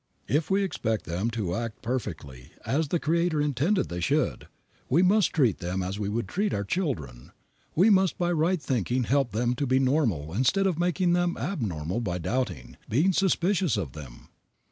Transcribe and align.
If 0.27 0.49
we 0.49 0.63
expect 0.63 1.05
them 1.05 1.29
to 1.29 1.53
act 1.53 1.83
perfectly, 1.83 2.53
as 2.65 2.87
the 2.87 2.99
Creator 2.99 3.39
intended 3.39 3.87
they 3.89 3.99
should, 3.99 4.47
we 4.89 5.03
must 5.03 5.31
treat 5.31 5.59
them 5.59 5.83
as 5.83 5.99
we 5.99 6.09
would 6.09 6.27
treat 6.27 6.55
our 6.55 6.63
children. 6.63 7.31
We 7.75 7.91
must 7.91 8.17
by 8.17 8.31
right 8.31 8.59
thinking 8.59 9.03
help 9.03 9.29
them 9.31 9.53
to 9.53 9.67
be 9.67 9.77
normal 9.77 10.33
instead 10.33 10.65
of 10.65 10.79
making 10.79 11.13
them 11.13 11.37
abnormal 11.37 12.01
by 12.01 12.17
doubting, 12.17 12.77
being 12.89 13.13
suspicious 13.13 13.77
of 13.77 13.91
them. 13.91 14.29